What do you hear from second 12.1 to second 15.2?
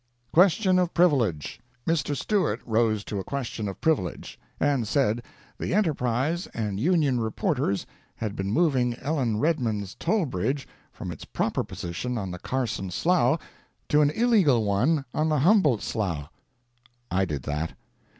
on the Carson Slough to an illegal one